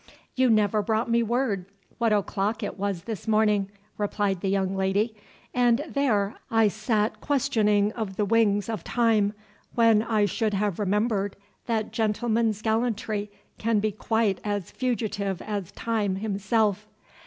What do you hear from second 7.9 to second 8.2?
of